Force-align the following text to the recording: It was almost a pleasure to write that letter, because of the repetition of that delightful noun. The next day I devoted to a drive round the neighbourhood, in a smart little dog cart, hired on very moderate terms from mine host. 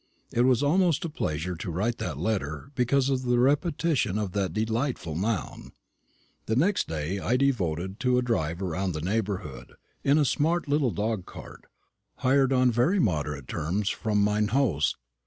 It 0.33 0.45
was 0.45 0.63
almost 0.63 1.05
a 1.05 1.09
pleasure 1.11 1.55
to 1.55 1.69
write 1.69 1.99
that 1.99 2.17
letter, 2.17 2.71
because 2.73 3.11
of 3.11 3.21
the 3.21 3.37
repetition 3.37 4.17
of 4.17 4.31
that 4.31 4.51
delightful 4.51 5.15
noun. 5.15 5.73
The 6.47 6.55
next 6.55 6.87
day 6.87 7.19
I 7.19 7.37
devoted 7.37 7.99
to 7.99 8.17
a 8.17 8.23
drive 8.23 8.61
round 8.63 8.95
the 8.95 9.01
neighbourhood, 9.01 9.73
in 10.03 10.17
a 10.17 10.25
smart 10.25 10.67
little 10.67 10.89
dog 10.89 11.27
cart, 11.27 11.67
hired 12.15 12.51
on 12.51 12.71
very 12.71 12.97
moderate 12.97 13.47
terms 13.47 13.89
from 13.89 14.23
mine 14.23 14.47
host. 14.47 14.97